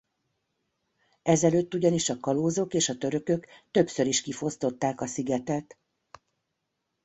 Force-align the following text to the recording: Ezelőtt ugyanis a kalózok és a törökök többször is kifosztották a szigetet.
Ezelőtt 1.23 1.73
ugyanis 1.73 2.09
a 2.09 2.19
kalózok 2.19 2.73
és 2.73 2.89
a 2.89 2.97
törökök 2.97 3.47
többször 3.71 4.07
is 4.07 4.21
kifosztották 4.21 5.01
a 5.01 5.05
szigetet. 5.05 5.77